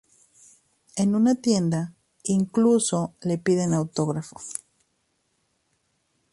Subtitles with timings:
[0.95, 1.93] En una tienda,
[2.23, 4.41] incluso le piden su autógrafo.